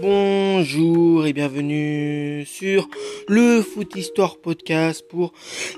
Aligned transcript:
Bonjour 0.00 1.26
et 1.26 1.32
bienvenue 1.32 2.44
sur 2.46 2.88
le 3.26 3.62
Foot 3.62 3.96
Histoire 3.96 4.36
Podcast 4.36 5.04
pour 5.08 5.32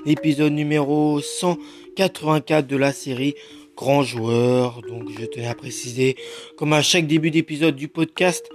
l'épisode 0.05 0.53
numéro 0.53 1.19
184 1.19 2.67
de 2.67 2.75
la 2.75 2.91
série 2.91 3.33
Grand 3.75 4.03
Joueur. 4.03 4.81
Donc 4.81 5.09
je 5.17 5.25
tenais 5.25 5.47
à 5.47 5.55
préciser, 5.55 6.17
comme 6.55 6.73
à 6.73 6.83
chaque 6.83 7.07
début 7.07 7.31
d'épisode 7.31 7.75
du 7.75 7.87
podcast, 7.87 8.47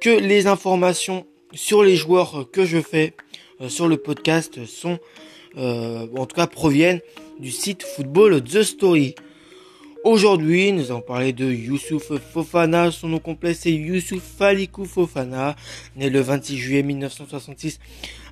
que 0.00 0.10
les 0.10 0.46
informations 0.46 1.26
sur 1.52 1.82
les 1.82 1.96
joueurs 1.96 2.48
que 2.50 2.64
je 2.64 2.80
fais 2.80 3.12
euh, 3.60 3.68
sur 3.68 3.88
le 3.88 3.98
podcast 3.98 4.64
sont, 4.64 4.98
euh, 5.58 6.06
en 6.16 6.24
tout 6.24 6.36
cas 6.36 6.46
proviennent 6.46 7.00
du 7.38 7.50
site 7.50 7.82
Football 7.82 8.42
The 8.42 8.62
Story. 8.62 9.14
Aujourd'hui, 10.10 10.72
nous 10.72 10.90
allons 10.90 11.02
parler 11.02 11.34
de 11.34 11.44
Youssouf 11.52 12.14
Fofana. 12.32 12.90
Son 12.90 13.08
nom 13.08 13.18
complet, 13.18 13.52
c'est 13.52 13.70
Youssouf 13.70 14.22
Falikou 14.22 14.86
Fofana, 14.86 15.54
né 15.96 16.08
le 16.08 16.20
26 16.20 16.56
juillet 16.56 16.82
1966 16.82 17.78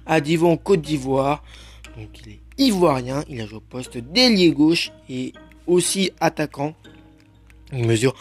à 0.06 0.22
Divon, 0.22 0.52
en 0.52 0.56
Côte 0.56 0.80
d'Ivoire. 0.80 1.44
Donc, 1.98 2.08
il 2.24 2.32
est 2.32 2.40
ivoirien. 2.56 3.24
Il 3.28 3.42
a 3.42 3.46
joué 3.46 3.58
au 3.58 3.60
poste 3.60 3.98
d'ailier 3.98 4.52
gauche 4.52 4.90
et 5.10 5.34
aussi 5.66 6.12
attaquant. 6.18 6.74
Il 7.74 7.84
mesure 7.84 8.14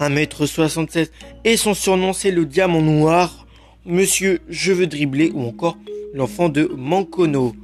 1m76 0.00 1.10
et 1.44 1.58
son 1.58 1.74
surnom, 1.74 2.14
c'est 2.14 2.30
le 2.30 2.46
diamant 2.46 2.80
noir, 2.80 3.46
Monsieur 3.84 4.40
Je 4.48 4.72
veux 4.72 4.86
dribbler 4.86 5.30
ou 5.34 5.46
encore 5.46 5.76
l'enfant 6.14 6.48
de 6.48 6.64
Mankono. 6.78 7.54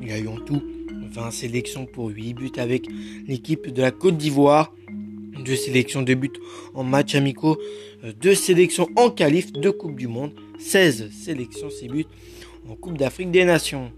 Il 0.00 0.10
a 0.10 0.18
eu 0.18 0.28
en 0.28 0.36
tout 0.36 0.62
20 1.10 1.30
sélections 1.30 1.86
pour 1.86 2.08
8 2.08 2.34
buts 2.34 2.52
avec 2.56 2.86
l'équipe 3.26 3.72
de 3.72 3.82
la 3.82 3.90
Côte 3.90 4.16
d'Ivoire, 4.16 4.72
2 5.44 5.56
sélections 5.56 6.02
de 6.02 6.14
buts 6.14 6.32
en 6.74 6.84
match 6.84 7.14
amicaux, 7.14 7.58
2 8.02 8.34
sélections 8.34 8.88
en 8.96 9.10
qualif 9.10 9.52
de 9.52 9.70
Coupe 9.70 9.96
du 9.96 10.06
Monde, 10.08 10.32
16 10.58 11.10
sélections 11.10 11.70
6 11.70 11.88
buts 11.88 12.06
en 12.68 12.76
Coupe 12.76 12.96
d'Afrique 12.98 13.30
des 13.30 13.44
Nations. 13.44 13.92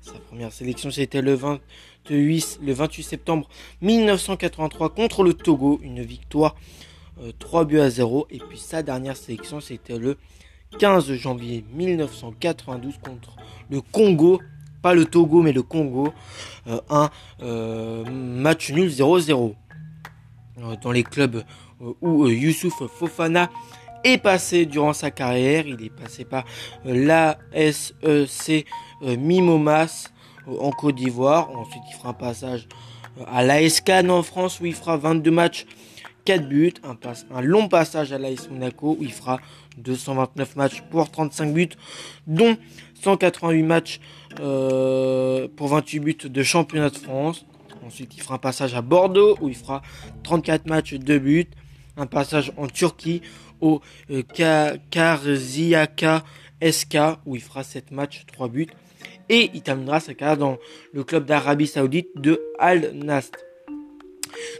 Sa 0.00 0.14
première 0.14 0.52
sélection 0.52 0.90
c'était 0.90 1.22
le 1.22 1.34
28, 1.34 2.60
le 2.62 2.72
28 2.72 3.02
septembre 3.02 3.48
1983 3.82 4.90
contre 4.90 5.22
le 5.22 5.34
Togo, 5.34 5.80
une 5.82 6.02
victoire 6.02 6.56
3 7.38 7.60
euh, 7.60 7.64
buts 7.64 7.80
à 7.80 7.90
0 7.90 8.26
et 8.30 8.38
puis 8.38 8.58
sa 8.58 8.82
dernière 8.82 9.16
sélection 9.16 9.60
c'était 9.60 9.98
le 9.98 10.16
15 10.78 11.12
janvier 11.14 11.64
1992 11.74 12.98
contre 12.98 13.36
le 13.70 13.80
Congo 13.80 14.40
pas 14.82 14.94
le 14.94 15.04
Togo 15.04 15.40
mais 15.42 15.52
le 15.52 15.62
Congo, 15.62 16.12
euh, 16.66 16.80
un 16.90 17.10
euh, 17.42 18.04
match 18.04 18.70
nul 18.72 18.90
0-0. 18.90 19.54
Euh, 20.58 20.76
dans 20.82 20.92
les 20.92 21.02
clubs 21.02 21.44
où 22.00 22.28
Youssouf 22.28 22.82
Fofana 22.86 23.50
est 24.04 24.18
passé 24.18 24.66
durant 24.66 24.92
sa 24.92 25.10
carrière, 25.10 25.66
il 25.66 25.82
est 25.82 25.90
passé 25.90 26.24
par 26.24 26.44
l'ASEC 26.84 28.66
Mimomas 29.00 30.10
en 30.46 30.70
Côte 30.70 30.96
d'Ivoire, 30.96 31.50
ensuite 31.56 31.82
il 31.90 31.96
fera 31.96 32.10
un 32.10 32.14
passage 32.14 32.68
à 33.26 33.42
l'ASCAN 33.42 34.08
en 34.10 34.22
France 34.22 34.60
où 34.60 34.66
il 34.66 34.74
fera 34.74 34.96
22 34.96 35.30
matchs 35.30 35.66
4 36.24 36.48
buts, 36.48 36.74
un, 36.84 37.40
long 37.40 37.68
passage 37.68 38.12
à 38.12 38.18
l'AS 38.18 38.48
Monaco 38.50 38.96
où 38.98 39.02
il 39.02 39.12
fera 39.12 39.40
229 39.78 40.56
matchs 40.56 40.82
pour 40.90 41.10
35 41.10 41.52
buts, 41.52 41.68
dont 42.26 42.56
188 43.00 43.62
matchs 43.62 44.00
euh, 44.40 45.48
pour 45.56 45.68
28 45.68 46.00
buts 46.00 46.16
de 46.24 46.42
championnat 46.42 46.90
de 46.90 46.98
France. 46.98 47.44
Ensuite, 47.84 48.14
il 48.16 48.22
fera 48.22 48.36
un 48.36 48.38
passage 48.38 48.74
à 48.74 48.82
Bordeaux 48.82 49.36
où 49.40 49.48
il 49.48 49.56
fera 49.56 49.82
34 50.22 50.66
matchs, 50.66 50.94
2 50.94 51.18
buts. 51.18 51.48
Un 51.96 52.06
passage 52.06 52.52
en 52.56 52.68
Turquie 52.68 53.20
au 53.60 53.80
euh, 54.10 54.22
Karziaka 54.90 56.24
SK 56.62 56.96
où 57.26 57.34
il 57.34 57.42
fera 57.42 57.64
7 57.64 57.90
matchs, 57.90 58.24
3 58.32 58.48
buts. 58.48 58.68
Et 59.28 59.50
il 59.54 59.62
terminera 59.62 60.00
sa 60.00 60.14
carrière 60.14 60.36
dans 60.36 60.58
le 60.92 61.04
club 61.04 61.24
d'Arabie 61.24 61.66
Saoudite 61.66 62.08
de 62.16 62.40
Al 62.58 62.92
Nast. 62.94 63.44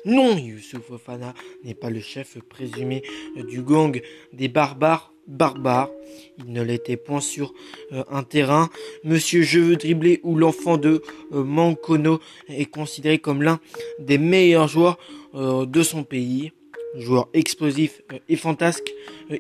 Non, 0.05 0.37
Youssouf 0.37 0.83
Fofana 0.83 1.35
n'est 1.65 1.75
pas 1.75 1.91
le 1.91 2.01
chef 2.01 2.39
présumé 2.49 3.03
du 3.37 3.63
gang 3.63 4.01
des 4.33 4.49
barbares 4.49 5.13
barbares. 5.27 5.91
Il 6.39 6.53
ne 6.53 6.63
l'était 6.63 6.97
point 6.97 7.21
sur 7.21 7.53
euh, 7.93 8.05
un 8.11 8.23
terrain. 8.23 8.69
Monsieur 9.05 9.43
Je 9.43 9.59
veux 9.61 9.77
dribbler 9.77 10.21
ou 10.23 10.37
l'enfant 10.37 10.77
de 10.77 11.03
euh, 11.33 11.45
Mancono 11.45 12.21
est 12.49 12.67
considéré 12.67 13.19
comme 13.19 13.43
l'un 13.43 13.61
des 13.99 14.19
meilleurs 14.19 14.69
joueurs 14.69 14.99
euh, 15.35 15.67
de 15.67 15.83
son 15.83 16.05
pays. 16.05 16.53
Joueur 16.99 17.29
explosif 17.33 18.03
et 18.29 18.37
fantasque, 18.37 18.93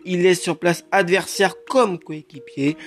il 0.06 0.24
est 0.24 0.34
sur 0.34 0.56
place 0.56 0.86
adversaire 0.90 1.54
comme 1.68 1.98
coéquipier. 1.98 2.78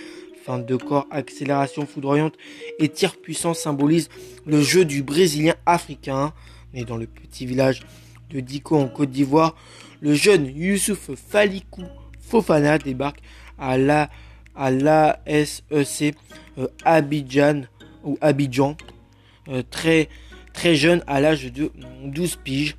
Fin 0.44 0.57
de 0.57 0.75
corps, 0.75 1.05
accélération 1.11 1.85
foudroyante 1.85 2.34
et 2.79 2.89
tir 2.89 3.16
puissant 3.17 3.53
symbolisent 3.53 4.09
le 4.47 4.61
jeu 4.61 4.84
du 4.84 5.03
Brésilien 5.03 5.53
africain 5.67 6.34
dans 6.83 6.97
le 6.97 7.07
petit 7.07 7.45
village 7.45 7.81
de 8.29 8.39
Diko 8.39 8.77
en 8.77 8.87
Côte 8.87 9.11
d'Ivoire, 9.11 9.55
le 10.01 10.13
jeune 10.13 10.45
Youssouf 10.47 11.11
Falikou 11.15 11.83
Fofana 12.19 12.77
débarque 12.77 13.21
à 13.57 13.77
la 13.77 14.09
à 14.55 14.71
l'ASEC 14.71 16.15
euh, 16.57 16.67
Abidjan 16.83 17.63
ou 18.03 18.17
Abidjan 18.21 18.77
euh, 19.49 19.63
très 19.69 20.09
très 20.53 20.75
jeune 20.75 21.03
à 21.07 21.19
l'âge 21.19 21.51
de 21.51 21.71
12 22.05 22.37
piges. 22.43 22.75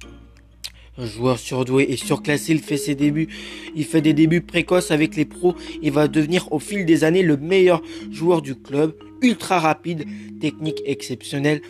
Un 0.99 1.05
joueur 1.05 1.39
surdoué 1.39 1.87
et 1.91 1.97
surclassé, 1.99 2.53
il 2.53 2.61
fait 2.61 2.79
ses 2.79 2.95
débuts, 2.95 3.29
il 3.75 3.85
fait 3.85 4.01
des 4.01 4.15
débuts 4.15 4.41
précoces 4.41 4.91
avec 4.91 5.15
les 5.15 5.27
pros 5.27 5.55
et 5.83 5.91
va 5.91 6.09
devenir 6.09 6.51
au 6.53 6.59
fil 6.59 6.87
des 6.87 7.05
années 7.05 7.23
le 7.23 7.37
meilleur 7.37 7.83
joueur 8.11 8.41
du 8.41 8.55
club, 8.55 8.95
ultra 9.21 9.61
rapide, 9.61 10.07
technique 10.41 10.81
exceptionnelle 10.87 11.61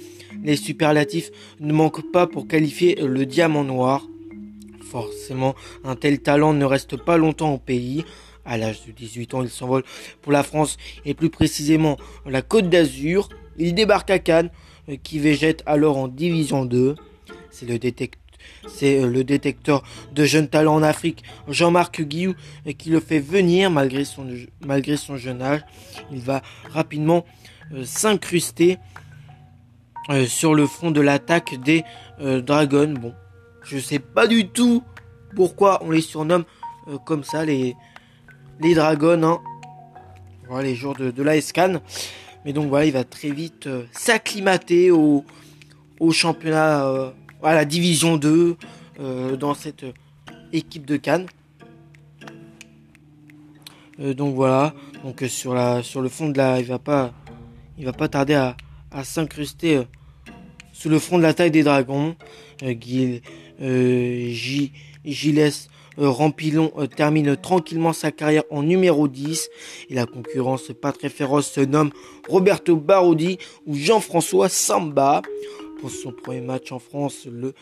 les 0.43 0.57
superlatifs 0.57 1.31
ne 1.61 1.73
manquent 1.73 2.11
pas 2.13 2.27
pour 2.27 2.49
qualifier 2.49 2.97
le 2.97 3.27
diamant 3.27 3.65
noir. 3.65 4.07
Forcément, 4.91 5.55
un 5.85 5.97
tel 5.97 6.21
talent 6.21 6.53
ne 6.53 6.65
reste 6.65 6.97
pas 6.97 7.17
longtemps 7.17 7.53
au 7.55 7.59
pays. 7.59 8.05
À 8.45 8.57
l'âge 8.57 8.87
de 8.87 8.93
18 8.93 9.35
ans, 9.35 9.43
il 9.43 9.51
s'envole 9.51 9.83
pour 10.23 10.31
la 10.31 10.45
France 10.45 10.77
et 11.05 11.15
plus 11.15 11.31
précisément 11.31 11.97
la 12.25 12.43
Côte 12.43 12.71
d'Azur. 12.71 13.29
Il 13.59 13.75
débarque 13.75 14.11
à 14.11 14.21
Cannes, 14.21 14.51
euh, 14.89 14.97
qui 15.03 15.19
végète 15.19 15.63
alors 15.67 15.97
en 15.97 16.07
Division 16.07 16.65
2. 16.65 16.95
C'est 17.51 19.01
euh, 19.01 19.09
le 19.09 19.25
détecteur 19.25 19.83
de 20.15 20.25
jeunes 20.25 20.49
talents 20.49 20.77
en 20.77 20.83
Afrique, 20.83 21.25
Jean-Marc 21.49 22.03
Guillou, 22.03 22.35
euh, 22.69 22.73
qui 22.73 22.91
le 22.91 23.01
fait 23.01 23.19
venir 23.19 23.71
malgré 23.71 24.05
son, 24.05 24.29
malgré 24.65 24.97
son 24.97 25.17
jeune 25.17 25.43
âge. 25.43 25.63
Il 26.13 26.21
va 26.21 26.43
rapidement 26.71 27.25
s'incruster 27.85 28.79
euh, 30.09 30.27
sur 30.27 30.55
le 30.55 30.69
front 30.69 30.93
de 30.93 31.01
l'attaque 31.01 31.61
des 31.61 31.85
euh, 32.21 32.41
Dragons. 32.41 32.95
Bon, 32.95 33.13
je 33.65 33.77
sais 33.79 33.99
pas 33.99 34.29
du 34.29 34.49
tout 34.49 34.85
pourquoi 35.35 35.83
on 35.83 35.91
les 35.91 36.01
surnomme 36.01 36.45
euh, 36.87 36.97
comme 36.99 37.25
ça, 37.25 37.45
les, 37.45 37.75
les 38.61 38.75
Dragons. 38.75 39.23
Hein. 39.25 39.41
Voilà, 40.49 40.69
les 40.69 40.77
jours 40.77 40.95
de, 40.95 41.11
de 41.11 41.23
la 41.25 41.37
Escan. 41.37 41.81
Mais 42.45 42.53
donc 42.53 42.69
voilà, 42.69 42.87
il 42.87 42.93
va 42.93 43.03
très 43.03 43.31
vite 43.31 43.69
s'acclimater 43.91 44.93
au, 44.93 45.25
championnat, 46.13 47.13
à 47.43 47.55
la 47.55 47.65
division 47.65 48.17
2, 48.17 48.57
dans 49.37 49.55
cette 49.55 49.85
équipe 50.53 50.87
de 50.87 50.97
Cannes. 50.97 51.27
donc 53.99 54.37
voilà, 54.37 54.75
donc 55.03 55.25
sur 55.29 55.55
la 55.55 55.83
sur 55.83 56.01
le 56.01 56.09
fond 56.09 56.29
de 56.29 56.39
la, 56.39 56.61
il 56.61 56.67
va 56.67 56.79
pas, 56.79 57.13
va 57.81 57.93
pas 57.93 58.07
tarder 58.07 58.35
à 58.35 59.03
s'incruster 59.03 59.83
sous 60.79 60.89
le 60.89 60.99
front 60.99 61.19
de 61.19 61.23
la 61.23 61.33
taille 61.35 61.51
des 61.51 61.63
dragons. 61.63 62.17
Euh, 62.63 62.75
Gilles, 62.79 63.23
euh, 63.63 64.29
Gilles 65.05 65.53
Rampilon 65.97 66.73
euh, 66.77 66.87
termine 66.87 67.37
tranquillement 67.37 67.95
sa 67.95 68.11
carrière 68.11 68.45
en 68.51 68.63
numéro 68.63 69.09
10 69.09 69.49
et 69.89 69.95
la 69.95 70.05
concurrence 70.05 70.71
pas 70.81 70.93
très 70.93 71.09
féroce 71.09 71.51
se 71.51 71.61
nomme 71.61 71.91
Roberto 72.29 72.77
Barodi 72.77 73.39
ou 73.67 73.75
Jean-François 73.75 74.51
Samba 74.51 75.23
pour 75.81 75.91
son 75.91 76.13
premier 76.13 76.43
match 76.43 76.73
en 76.73 76.79
France 76.79 77.27
le 77.31 77.55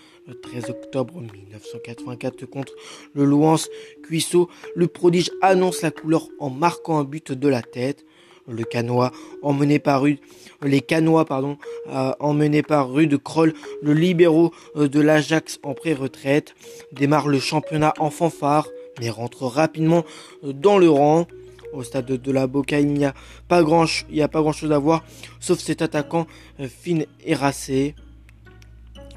13 0.43 0.71
octobre 0.71 1.21
1984 1.21 2.47
contre 2.47 2.73
le 3.13 3.25
Louance 3.25 3.69
Cuisseau. 4.03 4.49
Le 4.75 4.89
prodige 4.89 5.31
annonce 5.43 5.83
la 5.83 5.91
couleur 5.93 6.29
en 6.41 6.51
marquant 6.51 6.99
un 6.99 7.05
but 7.05 7.31
de 7.31 7.49
la 7.49 7.63
tête 7.63 8.05
le 8.49 8.65
canois 8.65 9.13
emmené 9.43 9.79
par 9.79 10.03
Rude, 10.03 10.19
les 10.63 10.81
canois 10.81 11.25
pardon, 11.25 11.57
euh, 11.89 12.13
emmenés 12.21 12.63
par 12.63 12.91
Rude 12.91 13.17
Kroll, 13.23 13.55
le 13.83 13.93
libéraux 13.95 14.53
euh, 14.77 14.89
de 14.89 15.01
l'Ajax 15.01 15.59
en 15.63 15.75
pré-retraite, 15.75 16.55
démarre 16.93 17.29
le 17.29 17.39
championnat 17.41 17.95
en 17.99 18.11
fanfare, 18.11 18.69
mais 19.01 19.11
rentre 19.11 19.45
rapidement 19.47 20.05
euh, 20.45 20.53
dans 20.53 20.79
le 20.79 20.89
rang. 20.91 21.27
Au 21.73 21.83
stade 21.83 22.07
de 22.07 22.33
la 22.33 22.47
Boca, 22.47 22.79
il 22.79 22.93
n'y 22.93 23.05
a 23.05 23.15
pas 23.49 23.65
grand, 23.65 23.87
il 24.09 24.15
n'y 24.15 24.23
a 24.23 24.29
pas 24.29 24.41
grand 24.41 24.53
chose 24.53 24.71
à 24.71 24.79
voir, 24.79 25.03
sauf 25.41 25.59
cet 25.59 25.83
attaquant 25.83 26.29
fin 26.59 27.01
et 27.25 27.35
racé. 27.35 27.97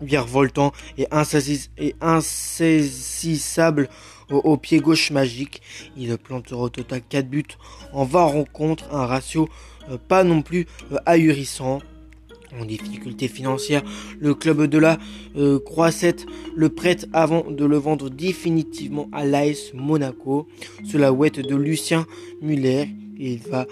virevoltant 0.01 0.71
et, 0.97 1.07
insaisissable 2.01 3.89
au, 4.31 4.57
pied 4.57 4.79
gauche 4.79 5.11
magique. 5.11 5.61
Il 5.97 6.17
plantera 6.17 6.63
au 6.63 6.69
total 6.69 7.01
4 7.07 7.29
buts 7.29 7.43
en 7.93 8.03
20 8.03 8.23
rencontres, 8.23 8.85
un 8.91 9.05
ratio 9.05 9.49
euh, 9.89 9.97
pas 9.97 10.23
non 10.23 10.41
plus 10.41 10.67
euh, 10.91 10.97
ahurissant. 11.05 11.79
En 12.57 12.63
difficulté 12.63 13.27
financière, 13.27 13.83
le 14.21 14.33
club 14.33 14.67
de 14.67 14.77
la 14.77 14.97
euh, 15.35 15.59
Croisette 15.59 16.25
le 16.55 16.69
prête 16.69 17.05
avant 17.11 17.43
de 17.51 17.65
le 17.65 17.75
vendre 17.75 18.09
définitivement 18.09 19.09
à 19.11 19.25
l'AS 19.25 19.73
Monaco. 19.73 20.47
Cela 20.85 21.11
la 21.11 21.29
de 21.29 21.55
Lucien 21.55 22.07
Muller. 22.41 22.87
il 23.19 23.39
va 23.39 23.67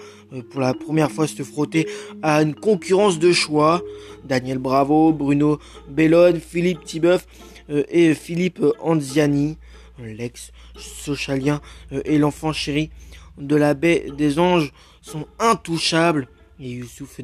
pour 0.50 0.60
la 0.60 0.74
première 0.74 1.10
fois 1.10 1.26
se 1.26 1.42
frotter 1.42 1.86
à 2.22 2.42
une 2.42 2.54
concurrence 2.54 3.18
de 3.18 3.32
choix. 3.32 3.82
Daniel 4.26 4.58
Bravo, 4.58 5.10
Bruno 5.10 5.58
Bellone, 5.88 6.38
Philippe 6.38 6.84
Tibeuf 6.84 7.26
et 7.70 8.12
Philippe 8.12 8.62
Anziani 8.80 9.56
l'ex-socialien 9.98 11.60
euh, 11.92 12.00
et 12.04 12.18
l'enfant 12.18 12.52
chéri 12.52 12.90
de 13.38 13.56
la 13.56 13.74
baie 13.74 14.06
des 14.16 14.38
anges 14.38 14.72
sont 15.00 15.26
intouchables. 15.38 16.28
Et 16.58 16.70
Youssouf 16.70 17.20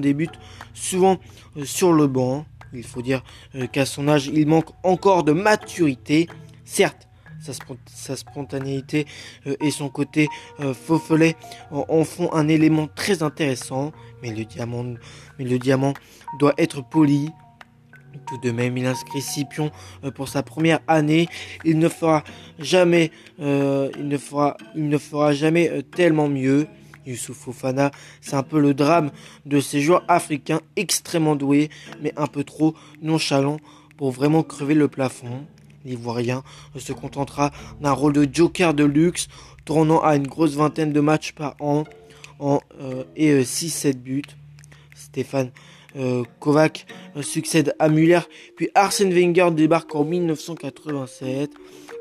débute, 0.00 0.32
souvent 0.72 1.18
euh, 1.56 1.64
sur 1.64 1.92
le 1.92 2.06
banc. 2.06 2.46
Il 2.72 2.84
faut 2.84 3.02
dire 3.02 3.22
euh, 3.54 3.66
qu'à 3.66 3.86
son 3.86 4.08
âge, 4.08 4.28
il 4.32 4.46
manque 4.46 4.70
encore 4.82 5.24
de 5.24 5.32
maturité. 5.32 6.28
Certes, 6.64 7.06
sa, 7.86 8.16
spontanéité 8.16 9.04
et 9.60 9.70
son 9.70 9.90
côté 9.90 10.28
faux 10.72 10.98
en, 11.70 12.04
font 12.04 12.32
un 12.32 12.48
élément 12.48 12.86
très 12.86 13.22
intéressant. 13.22 13.92
Mais 14.22 14.30
le 14.30 15.58
diamant 15.58 15.92
doit 16.38 16.54
être 16.56 16.82
poli, 16.82 17.30
tout 18.26 18.38
de 18.38 18.50
même, 18.50 18.76
il 18.76 18.86
inscrit 18.86 19.20
6 19.20 19.44
pions 19.46 19.70
euh, 20.04 20.10
pour 20.10 20.28
sa 20.28 20.42
première 20.42 20.80
année. 20.86 21.28
Il 21.64 21.78
ne 21.78 21.88
fera 21.88 22.24
jamais, 22.58 23.10
euh, 23.40 23.90
il 23.98 24.08
ne 24.08 24.18
fera, 24.18 24.56
il 24.74 24.88
ne 24.88 24.98
fera 24.98 25.32
jamais 25.32 25.70
euh, 25.70 25.82
tellement 25.82 26.28
mieux. 26.28 26.66
Youssouf 27.06 27.36
Fofana, 27.36 27.90
c'est 28.22 28.34
un 28.34 28.42
peu 28.42 28.58
le 28.58 28.72
drame 28.72 29.10
de 29.44 29.60
ces 29.60 29.82
joueurs 29.82 30.04
africains 30.08 30.60
extrêmement 30.76 31.36
doués, 31.36 31.68
mais 32.00 32.14
un 32.16 32.26
peu 32.26 32.44
trop 32.44 32.74
nonchalants 33.02 33.58
pour 33.98 34.10
vraiment 34.10 34.42
crever 34.42 34.74
le 34.74 34.88
plafond. 34.88 35.44
L'Ivoirien 35.84 36.42
se 36.78 36.94
contentera 36.94 37.50
d'un 37.82 37.92
rôle 37.92 38.14
de 38.14 38.26
joker 38.32 38.72
de 38.72 38.84
luxe, 38.84 39.28
tournant 39.66 40.00
à 40.00 40.16
une 40.16 40.26
grosse 40.26 40.54
vingtaine 40.54 40.94
de 40.94 41.00
matchs 41.00 41.32
par 41.32 41.56
an 41.60 41.84
et 43.16 43.42
6-7 43.42 43.98
buts. 43.98 44.22
Stéphane 44.94 45.50
Kovac 46.40 46.86
succède 47.22 47.74
à 47.78 47.88
Muller, 47.88 48.20
puis 48.56 48.68
Arsène 48.74 49.12
Wenger 49.12 49.50
débarque 49.52 49.94
en 49.94 50.04
1987. 50.04 51.50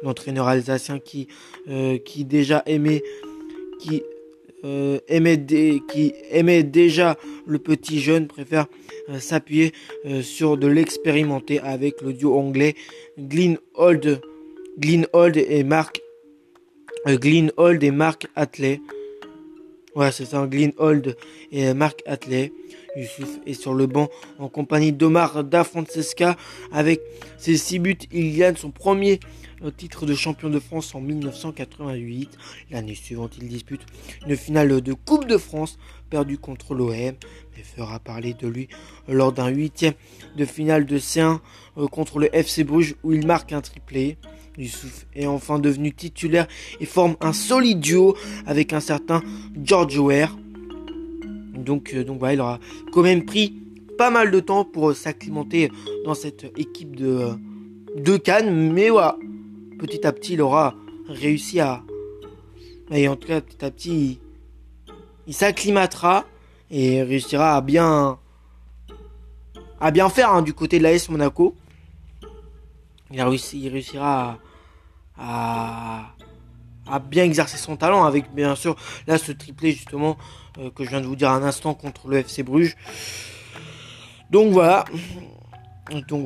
L'entraîneur 0.01 0.47
alsacien 0.47 0.99
qui, 0.99 1.27
euh, 1.69 1.97
qui 1.97 2.25
déjà 2.25 2.61
aimait, 2.65 3.01
qui, 3.79 4.03
aimait 5.07 5.45
qui 5.89 6.13
aimait 6.31 6.63
déjà 6.63 7.17
le 7.45 7.59
petit 7.59 7.99
jeune 7.99 8.27
préfère 8.27 8.67
s'appuyer 9.19 9.73
sur 10.21 10.57
de 10.57 10.67
l'expérimenté 10.67 11.59
avec 11.59 12.01
le 12.01 12.13
duo 12.13 12.37
anglais 12.37 12.75
Glyn 13.19 13.55
Old, 13.73 14.21
et 15.37 15.63
Mark 15.63 16.01
Glyn 17.05 17.49
et 17.57 17.91
Mark 17.91 18.27
Atley. 18.35 18.79
Ouais, 19.95 20.11
c'est 20.11 20.25
ça, 20.25 20.47
Glyn 20.47 20.71
Old 20.77 21.15
et 21.51 21.71
Mark 21.75 22.01
Atley. 22.07 22.51
Youssouf 22.95 23.39
est 23.45 23.53
sur 23.53 23.75
le 23.75 23.85
banc 23.85 24.09
en 24.39 24.49
compagnie 24.49 24.91
d'Omar 24.91 25.43
Da 25.43 25.63
Francesca. 25.63 26.35
Avec 26.71 26.99
ses 27.37 27.57
6 27.57 27.79
buts, 27.79 27.97
il 28.11 28.35
gagne 28.35 28.55
son 28.55 28.71
premier 28.71 29.19
euh, 29.63 29.69
titre 29.69 30.07
de 30.07 30.15
champion 30.15 30.49
de 30.49 30.59
France 30.59 30.95
en 30.95 31.01
1988. 31.01 32.31
L'année 32.71 32.95
suivante, 32.95 33.37
il 33.39 33.47
dispute 33.47 33.81
une 34.25 34.35
finale 34.35 34.81
de 34.81 34.93
Coupe 34.93 35.27
de 35.27 35.37
France 35.37 35.77
perdue 36.09 36.39
contre 36.39 36.73
l'OM, 36.73 36.91
mais 36.95 37.63
fera 37.63 37.99
parler 37.99 38.33
de 38.33 38.47
lui 38.47 38.69
lors 39.07 39.31
d'un 39.31 39.49
huitième 39.49 39.93
de 40.35 40.45
finale 40.45 40.87
de 40.87 40.97
C1 40.97 41.39
euh, 41.77 41.87
contre 41.87 42.17
le 42.17 42.35
FC 42.35 42.63
Bruges 42.63 42.95
où 43.03 43.13
il 43.13 43.27
marque 43.27 43.51
un 43.53 43.61
triplé. 43.61 44.17
Youssouf 44.57 45.05
est 45.15 45.25
enfin 45.25 45.59
devenu 45.59 45.93
titulaire 45.93 46.47
et 46.79 46.85
forme 46.85 47.15
un 47.21 47.33
solide 47.33 47.79
duo 47.79 48.15
avec 48.45 48.73
un 48.73 48.79
certain 48.79 49.21
George 49.61 49.97
Ware. 49.97 50.37
Donc, 51.55 51.93
euh, 51.93 52.03
donc 52.03 52.19
voilà, 52.19 52.33
il 52.33 52.41
aura 52.41 52.59
quand 52.91 53.01
même 53.01 53.25
pris 53.25 53.55
pas 53.97 54.09
mal 54.09 54.31
de 54.31 54.39
temps 54.39 54.65
pour 54.65 54.89
euh, 54.89 54.93
s'acclimater 54.93 55.71
dans 56.05 56.13
cette 56.13 56.45
équipe 56.57 56.95
de, 56.95 57.07
euh, 57.07 57.33
de 57.95 58.17
Cannes. 58.17 58.71
Mais 58.71 58.89
voilà, 58.89 59.17
petit 59.79 60.05
à 60.05 60.11
petit, 60.11 60.33
il 60.33 60.41
aura 60.41 60.75
réussi 61.07 61.59
à... 61.59 61.83
Et 62.91 63.07
en 63.07 63.15
tout 63.15 63.27
cas, 63.27 63.41
petit 63.41 63.63
à 63.63 63.71
petit, 63.71 64.19
il, 65.27 65.33
s'acclimatera 65.33 66.25
et 66.69 67.01
réussira 67.01 67.55
à 67.55 67.61
bien 67.61 68.17
à 69.79 69.91
bien 69.91 70.07
faire 70.09 70.31
hein, 70.31 70.41
du 70.41 70.53
côté 70.53 70.77
de 70.77 70.83
l'AS 70.83 71.09
Monaco. 71.09 71.55
Il, 73.13 73.19
il 73.53 73.69
réussira 73.69 74.39
à, 75.17 76.13
bien 77.09 77.23
exercer 77.23 77.57
son 77.57 77.77
talent 77.77 78.03
avec 78.03 78.33
bien 78.33 78.55
sûr 78.55 78.75
là 79.07 79.17
ce 79.17 79.31
triplé 79.31 79.71
justement 79.71 80.17
euh, 80.57 80.69
que 80.71 80.83
je 80.83 80.89
viens 80.89 80.99
de 80.99 81.05
vous 81.05 81.15
dire 81.15 81.29
un 81.29 81.43
instant 81.43 81.73
contre 81.73 82.07
le 82.07 82.17
FC 82.17 82.43
Bruges. 82.43 82.75
Donc 84.31 84.51
voilà. 84.51 84.85
Donc 86.07 86.25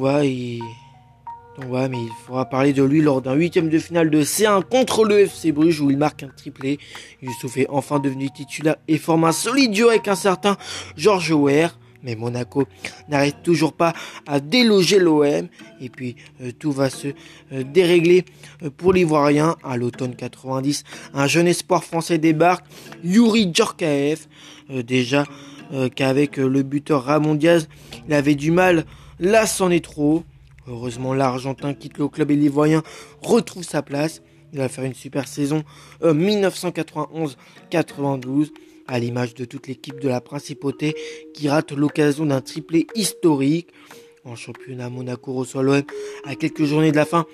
voilà, 1.68 1.90
mais 1.90 1.98
il 1.98 2.12
faudra 2.26 2.46
parler 2.46 2.72
de 2.72 2.84
lui 2.84 3.02
lors 3.02 3.22
d'un 3.22 3.34
huitième 3.34 3.68
de 3.70 3.80
finale 3.80 4.12
de 4.12 4.24
C1 4.24 4.64
contre 4.64 5.04
le 5.06 5.22
FC 5.22 5.52
Bruges 5.52 5.82
où 5.82 5.90
il 5.90 5.98
marque 5.98 6.24
un 6.24 6.30
triplé. 6.30 6.78
Youssouf 7.22 7.58
est 7.58 7.68
enfin 7.70 8.00
devenu 8.00 8.30
titulaire 8.30 8.76
et 8.88 8.98
forme 8.98 9.24
un 9.24 9.32
solide 9.32 9.72
duo 9.72 9.90
avec 9.90 10.08
un 10.08 10.16
certain 10.16 10.56
George 10.96 11.32
Ware. 11.32 11.78
Mais 12.08 12.16
Monaco 12.16 12.64
n'arrête 13.10 13.44
toujours 13.44 13.74
pas 13.74 13.94
à 14.26 14.40
déloger 14.40 14.98
l'OM. 14.98 15.50
Et 15.82 15.90
puis 15.90 16.16
euh, 16.42 16.52
tout 16.58 16.72
va 16.72 16.90
se 16.90 17.10
euh, 17.52 17.64
dérégler 17.64 18.24
euh, 18.64 18.70
pour 18.70 18.94
l'Ivoirien. 18.94 19.58
À 19.62 19.76
l'automne 19.76 20.16
90, 20.16 20.86
un 21.14 21.28
jeune 21.28 21.48
espoir 21.48 21.84
français 21.84 22.18
débarque, 22.18 22.66
Yuri 23.04 23.52
Djorkaeff. 23.54 24.30
déjà 24.70 25.26
qu'avec 25.96 26.38
le 26.38 26.64
buteur 26.64 27.04
Ramon 27.04 27.36
Diaz, 27.36 27.68
il 28.08 28.14
avait 28.14 28.36
du 28.36 28.52
mal. 28.52 28.86
Là, 29.20 29.46
c'en 29.46 29.70
est 29.70 29.84
trop. 29.84 30.24
Heureusement, 30.66 31.14
l'Argentin 31.14 31.74
quitte 31.74 31.98
le 31.98 32.08
club 32.08 32.32
et 32.32 32.38
l'Ivoirien 32.38 32.84
retrouve 33.22 33.64
sa 33.64 33.82
place. 33.82 34.22
Il 34.54 34.60
va 34.60 34.70
faire 34.70 34.86
une 34.86 34.94
super 34.94 35.28
saison 35.28 35.66
1991-92 36.02 38.52
à 38.88 39.00
l'image 39.00 39.34
de 39.34 39.46
toute 39.46 39.68
l'équipe 39.68 40.00
de 40.00 40.08
la 40.08 40.22
Principauté 40.22 40.96
qui 41.34 41.50
rate 41.50 41.72
l'occasion 41.72 42.26
d'un 42.26 42.42
triplé 42.42 42.88
historique. 42.96 43.70
En 44.24 44.36
championnat, 44.36 44.90
Monaco 44.90 45.34
reçoit 45.34 45.64
l'OM 45.64 45.84
à 46.26 46.36
quelques 46.36 46.66
journées 46.66 46.92
de 46.92 46.98
la 46.98 47.06
fin 47.06 47.26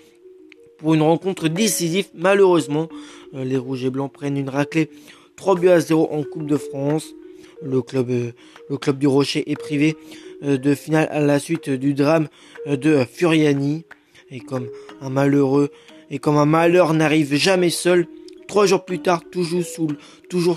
pour 0.78 0.94
une 0.94 1.02
rencontre 1.02 1.48
décisive. 1.48 2.08
Malheureusement, 2.14 2.90
euh, 3.34 3.44
les 3.44 3.58
Rouges 3.58 3.86
et 3.86 3.90
Blancs 3.90 4.12
prennent 4.12 4.38
une 4.38 4.50
raclée 4.50 4.90
3 5.38 5.56
buts 5.56 5.70
à 5.70 5.80
0 5.80 6.10
en 6.12 6.24
Coupe 6.24 6.46
de 6.46 6.58
France. 6.58 7.14
Le 7.62 7.82
club, 7.82 8.10
euh, 8.10 8.32
le 8.70 8.78
club 8.78 9.00
du 9.00 9.08
Rocher 9.08 9.50
est 9.50 9.56
privé 9.56 9.96
euh, 10.44 10.58
de 10.58 10.76
finale 10.76 11.08
à 11.10 11.20
la 11.20 11.40
suite 11.40 11.70
du 11.70 11.94
drame 11.94 12.28
de 12.68 13.06
Furiani. 13.12 13.86
Et 14.30 14.40
comme 14.40 14.68
un 15.02 15.10
malheureux, 15.10 15.70
et 16.10 16.20
comme 16.20 16.38
un 16.38 16.46
malheur 16.46 16.94
n'arrive 16.94 17.36
jamais 17.36 17.70
seul, 17.70 18.08
Trois 18.54 18.68
jours 18.68 18.86
plus 18.86 19.00
tard, 19.00 19.24
toujours 19.32 19.64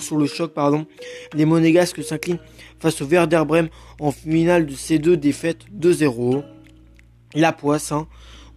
sous, 0.02 0.18
le, 0.18 0.26
choc, 0.26 0.52
pardon, 0.52 0.84
les 1.32 1.46
Monégasques 1.46 2.04
s'inclinent 2.04 2.40
face 2.78 3.00
au 3.00 3.06
Werder 3.06 3.42
Bremen 3.48 3.70
en 4.00 4.10
finale 4.10 4.66
de 4.66 4.74
ces 4.74 4.98
deux 4.98 5.16
défaites 5.16 5.60
2-0. 5.74 6.44
La 7.32 7.54
poisse, 7.54 7.92
hein, 7.92 8.06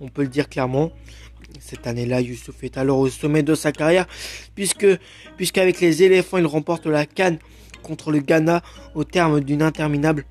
on 0.01 0.09
peut 0.09 0.23
le 0.23 0.27
dire 0.27 0.49
clairement. 0.49 0.91
Cette 1.61 1.87
année-là, 1.87 2.19
Youssouf 2.19 2.65
est 2.65 2.77
alors 2.77 2.99
au 2.99 3.07
sommet 3.07 3.41
de 3.41 3.55
sa 3.55 3.71
carrière, 3.71 4.07
puisque 4.55 4.85
puisqu'avec 5.37 5.79
les 5.79 6.03
éléphants, 6.03 6.37
il 6.37 6.45
remporte 6.45 6.85
la 6.85 7.05
canne 7.05 7.39
contre 7.81 8.11
le 8.11 8.19
Ghana 8.19 8.61
au 8.93 9.05
terme 9.05 9.39
d'une 9.39 9.61
interminable 9.61 10.25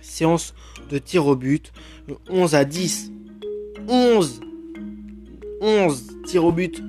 séance 0.00 0.54
de 0.88 0.96
tir 0.96 1.26
au 1.26 1.36
but. 1.36 1.74
11 2.30 2.54
à 2.54 2.64
10. 2.64 3.12
11 3.86 4.40
11 5.60 6.06
tirs 6.24 6.46
au 6.46 6.52
but 6.52 6.82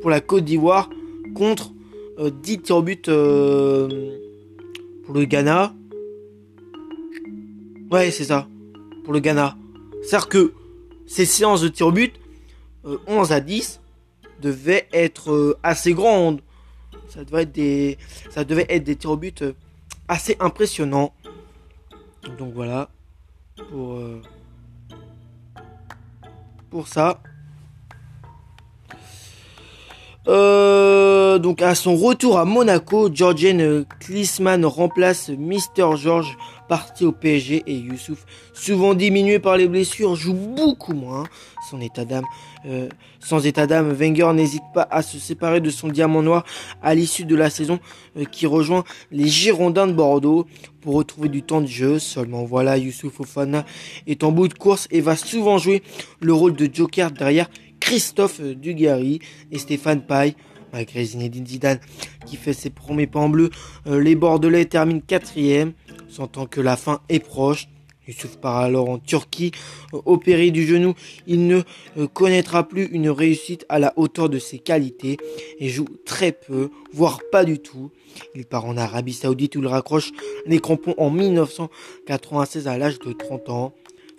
pour 0.00 0.10
la 0.10 0.20
Côte 0.20 0.44
d'Ivoire 0.44 0.90
contre 1.34 1.72
10 2.18 2.62
tirs 2.62 2.76
au 2.76 2.82
but 2.82 3.08
euh, 3.08 4.18
pour 5.04 5.14
le 5.14 5.24
Ghana. 5.24 5.74
Ouais, 7.90 8.10
c'est 8.10 8.24
ça. 8.24 8.46
Pour 9.04 9.12
le 9.12 9.20
Ghana. 9.20 9.56
C'est-à-dire 10.02 10.28
que 10.28 10.52
ces 11.06 11.24
séances 11.24 11.62
de 11.62 11.68
tirs 11.68 11.88
au 11.88 11.92
but, 11.92 12.14
11 12.84 13.32
euh, 13.32 13.34
à 13.34 13.40
10, 13.40 13.80
devaient 14.40 14.88
être 14.92 15.32
euh, 15.32 15.58
assez 15.62 15.92
grandes. 15.92 16.40
Ça 17.08 17.24
devait 17.24 17.42
être 17.42 17.52
des, 17.52 17.98
ça 18.30 18.44
devait 18.44 18.66
être 18.68 18.84
des 18.84 18.96
tirs 18.96 19.10
au 19.10 19.16
but 19.16 19.44
assez 20.08 20.36
impressionnants. 20.40 21.12
Donc 22.38 22.52
voilà. 22.54 22.90
pour, 23.70 23.94
euh, 23.94 24.22
pour 26.70 26.88
ça. 26.88 27.22
Euh, 30.28 31.38
donc 31.38 31.62
à 31.62 31.74
son 31.74 31.96
retour 31.96 32.38
à 32.38 32.44
Monaco, 32.44 33.08
Georgian 33.12 33.84
Klisman 34.00 34.66
remplace 34.66 35.30
Mister 35.30 35.86
George 35.96 36.36
parti 36.68 37.04
au 37.04 37.10
PSG 37.10 37.64
et 37.66 37.74
Youssouf, 37.74 38.24
souvent 38.52 38.94
diminué 38.94 39.40
par 39.40 39.56
les 39.56 39.66
blessures, 39.66 40.14
joue 40.14 40.34
beaucoup 40.34 40.92
moins. 40.92 41.24
Son 41.68 41.80
état 41.80 42.04
d'âme, 42.04 42.26
euh, 42.64 42.88
sans 43.18 43.44
état 43.44 43.66
d'âme, 43.66 43.92
Wenger 43.92 44.32
n'hésite 44.34 44.62
pas 44.72 44.86
à 44.88 45.02
se 45.02 45.18
séparer 45.18 45.60
de 45.60 45.68
son 45.68 45.88
diamant 45.88 46.22
noir 46.22 46.44
à 46.80 46.94
l'issue 46.94 47.24
de 47.24 47.34
la 47.34 47.50
saison 47.50 47.80
euh, 48.16 48.24
qui 48.24 48.46
rejoint 48.46 48.84
les 49.10 49.26
Girondins 49.26 49.88
de 49.88 49.92
Bordeaux 49.92 50.46
pour 50.80 50.94
retrouver 50.94 51.28
du 51.28 51.42
temps 51.42 51.60
de 51.60 51.66
jeu. 51.66 51.98
Seulement 51.98 52.44
voilà, 52.44 52.76
Youssouf 52.76 53.14
Fofana 53.14 53.64
est 54.06 54.22
en 54.22 54.30
bout 54.30 54.46
de 54.46 54.54
course 54.54 54.86
et 54.92 55.00
va 55.00 55.16
souvent 55.16 55.58
jouer 55.58 55.82
le 56.20 56.32
rôle 56.32 56.54
de 56.54 56.68
joker 56.72 57.10
derrière 57.10 57.48
Christophe 57.90 58.40
Dugarry 58.40 59.18
et 59.50 59.58
Stéphane 59.58 60.02
Paille. 60.02 60.36
Malgré 60.72 61.04
Zinedine 61.04 61.44
Zidane 61.44 61.80
qui 62.24 62.36
fait 62.36 62.52
ses 62.52 62.70
premiers 62.70 63.08
pas 63.08 63.18
en 63.18 63.28
bleu, 63.28 63.50
euh, 63.88 64.00
les 64.00 64.14
Bordelais 64.14 64.64
terminent 64.66 65.00
quatrième, 65.04 65.72
sentant 66.08 66.46
que 66.46 66.60
la 66.60 66.76
fin 66.76 67.00
est 67.08 67.18
proche. 67.18 67.66
Youssouf 68.06 68.36
part 68.36 68.58
alors 68.58 68.88
en 68.88 68.98
Turquie, 68.98 69.50
euh, 69.92 69.98
opéré 70.04 70.52
du 70.52 70.64
genou. 70.68 70.94
Il 71.26 71.48
ne 71.48 71.62
euh, 71.98 72.06
connaîtra 72.06 72.68
plus 72.68 72.84
une 72.92 73.10
réussite 73.10 73.66
à 73.68 73.80
la 73.80 73.92
hauteur 73.96 74.28
de 74.28 74.38
ses 74.38 74.60
qualités 74.60 75.16
et 75.58 75.68
joue 75.68 75.88
très 76.06 76.30
peu, 76.30 76.70
voire 76.92 77.18
pas 77.32 77.44
du 77.44 77.58
tout. 77.58 77.90
Il 78.36 78.44
part 78.44 78.66
en 78.66 78.76
Arabie 78.76 79.14
Saoudite 79.14 79.56
où 79.56 79.62
il 79.62 79.66
raccroche 79.66 80.12
les 80.46 80.60
crampons 80.60 80.94
en 80.96 81.10
1996 81.10 82.68
à 82.68 82.78
l'âge 82.78 83.00
de 83.00 83.12
30 83.12 83.48
ans. 83.48 83.74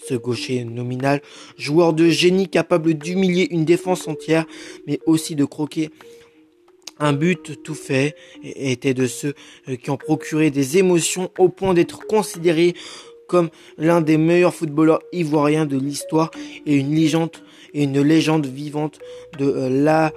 Ce 0.07 0.15
gaucher 0.15 0.63
nominal, 0.63 1.21
joueur 1.57 1.93
de 1.93 2.09
génie 2.09 2.49
capable 2.49 2.95
d'humilier 2.95 3.47
une 3.51 3.65
défense 3.65 4.07
entière, 4.07 4.45
mais 4.87 4.99
aussi 5.05 5.35
de 5.35 5.45
croquer 5.45 5.89
un 6.99 7.13
but 7.13 7.61
tout 7.63 7.75
fait, 7.75 8.15
était 8.43 8.93
de 8.93 9.07
ceux 9.07 9.33
euh, 9.67 9.75
qui 9.75 9.89
ont 9.89 9.97
procuré 9.97 10.51
des 10.51 10.77
émotions 10.77 11.31
au 11.37 11.49
point 11.49 11.73
d'être 11.73 12.05
considéré 12.05 12.75
comme 13.27 13.49
l'un 13.77 14.01
des 14.01 14.17
meilleurs 14.17 14.53
footballeurs 14.53 14.99
ivoiriens 15.11 15.65
de 15.65 15.77
l'histoire 15.77 16.31
et 16.65 16.75
une 16.75 16.93
légende 16.93 17.31
et 17.73 17.83
une 17.83 18.01
légende 18.01 18.45
vivante 18.45 18.99
de 19.39 19.45
euh, 19.45 19.69
la 19.69 20.11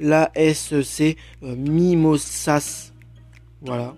l'ASC 0.00 1.02
euh, 1.02 1.14
Mimosas. 1.42 2.92
Voilà. 3.62 3.94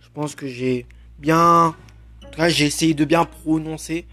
Je 0.00 0.08
pense 0.14 0.34
que 0.34 0.46
j'ai 0.46 0.86
bien 1.18 1.74
en 2.30 2.30
tout 2.30 2.36
cas, 2.36 2.48
j'ai 2.48 2.66
essayé 2.66 2.94
de 2.94 3.04
bien 3.04 3.24
prononcer. 3.24 4.06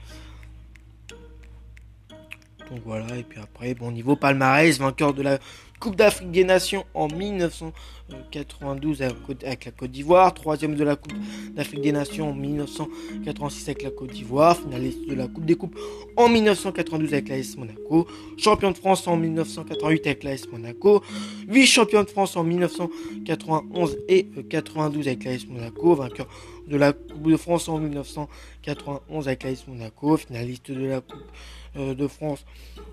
Donc 2.69 2.81
voilà, 2.86 3.15
et 3.17 3.24
puis 3.24 3.39
après, 3.39 3.74
bon, 3.74 3.91
niveau 3.91 4.15
palmarès, 4.15 4.77
vainqueur 4.77 5.13
de 5.13 5.21
la 5.21 5.39
Coupe 5.79 5.95
d'Afrique 5.95 6.31
des 6.31 6.43
Nations 6.43 6.86
en 6.95 7.07
1992 7.07 9.03
avec 9.03 9.65
la 9.65 9.71
Côte 9.71 9.91
d'Ivoire, 9.91 10.33
troisième 10.33 10.75
de 10.75 10.83
la 10.83 10.95
Coupe 10.95 11.13
d'Afrique 11.53 11.81
des 11.81 11.91
Nations 11.91 12.31
en 12.31 12.33
1986 12.33 13.69
avec 13.69 13.83
la 13.83 13.91
Côte 13.91 14.12
d'Ivoire, 14.12 14.57
finaliste 14.57 15.07
de 15.07 15.13
la 15.13 15.27
Coupe 15.27 15.45
des 15.45 15.55
Coupes 15.55 15.79
en 16.17 16.27
1992 16.29 17.13
avec 17.13 17.29
l'AS 17.29 17.55
Monaco, 17.57 18.07
champion 18.38 18.71
de 18.71 18.77
France 18.77 19.07
en 19.07 19.17
1988 19.17 20.07
avec 20.07 20.24
l'AS 20.24 20.47
Monaco, 20.51 21.03
vice-champion 21.47 22.03
de 22.03 22.09
France 22.09 22.36
en 22.36 22.43
1991 22.43 23.97
et 24.09 24.27
92 24.50 25.07
avec 25.07 25.24
l'AS 25.24 25.45
Monaco, 25.47 25.95
vainqueur 25.95 26.27
de 26.67 26.75
la 26.75 26.91
Coupe 26.91 27.29
de 27.29 27.38
France 27.38 27.69
en 27.69 27.77
1991 27.77 29.27
avec 29.27 29.43
l'AS 29.43 29.67
Monaco, 29.67 30.17
finaliste 30.17 30.71
de 30.71 30.88
la 30.88 31.01
Coupe 31.01 31.24
de 31.75 32.07
France 32.07 32.45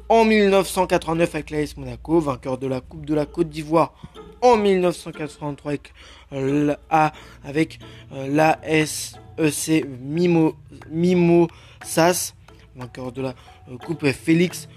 en 0.09 0.25
1989 0.25 1.35
avec 1.35 1.50
l'AS 1.50 1.76
Monaco, 1.76 2.21
vainqueur 2.21 2.59
de 2.59 2.66
la 2.66 2.81
Coupe 2.81 3.07
de 3.07 3.14
la 3.14 3.26
Côte 3.26 3.49
d'Ivoire 3.49 3.95
en 4.43 4.57
1983 4.57 5.73
avec, 5.73 5.95
euh, 6.33 6.75
avec 7.43 7.78
euh, 8.12 8.28
l'ASEC 8.28 9.87
Mimo, 10.00 10.54
Mimosas, 10.90 12.35
vainqueur 12.76 13.12
de 13.12 13.23
la 13.23 13.35
Coupe 13.85 14.07
Félix 14.11 14.69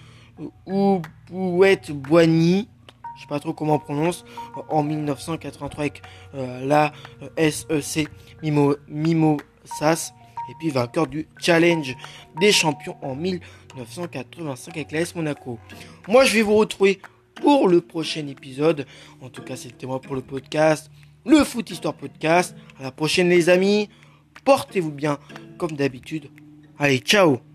Oubouet 0.65 1.81
Boigny, 1.89 2.69
je 3.15 3.21
sais 3.21 3.27
pas 3.27 3.39
trop 3.39 3.53
comment 3.53 3.75
on 3.75 3.79
prononce, 3.79 4.23
en 4.69 4.83
1983 4.83 5.79
avec 5.79 6.01
la 6.33 6.93
SEC 7.37 8.07
Mimo, 8.43 8.75
Mimosas, 8.87 10.13
et 10.49 10.53
puis 10.59 10.69
vainqueur 10.69 11.07
du 11.07 11.27
Challenge 11.39 11.95
des 12.39 12.51
champions 12.51 12.95
en 13.01 13.15
1985 13.15 14.75
avec 14.75 14.91
l'AS 14.91 15.15
Monaco. 15.15 15.59
Moi, 16.07 16.25
je 16.25 16.33
vais 16.35 16.41
vous 16.41 16.55
retrouver 16.55 16.99
pour 17.35 17.67
le 17.67 17.81
prochain 17.81 18.27
épisode. 18.27 18.85
En 19.21 19.29
tout 19.29 19.41
cas, 19.41 19.55
c'était 19.55 19.87
moi 19.87 20.01
pour 20.01 20.15
le 20.15 20.21
podcast, 20.21 20.89
le 21.25 21.43
Foot 21.43 21.69
Histoire 21.69 21.93
Podcast. 21.93 22.55
À 22.79 22.83
la 22.83 22.91
prochaine, 22.91 23.29
les 23.29 23.49
amis. 23.49 23.89
Portez-vous 24.43 24.91
bien 24.91 25.19
comme 25.57 25.71
d'habitude. 25.71 26.29
Allez, 26.79 26.99
ciao 26.99 27.46